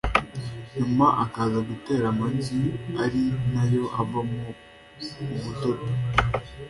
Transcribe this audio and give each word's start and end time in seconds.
nyuma 0.75 1.05
akaza 1.23 1.59
gutera 1.69 2.05
amagi 2.13 2.57
ari 3.03 3.23
na 3.53 3.63
yo 3.73 3.83
avamo 4.01 4.45
ubudodo 5.33 5.85